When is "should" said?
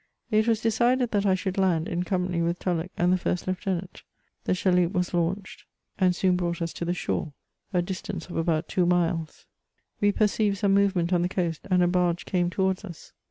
1.35-1.59